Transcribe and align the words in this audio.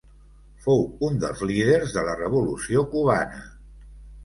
Fou 0.63 0.79
un 1.07 1.19
dels 1.25 1.43
líders 1.51 1.95
de 1.99 2.05
la 2.09 2.17
Revolució 2.23 2.85
Cubana. 2.97 3.47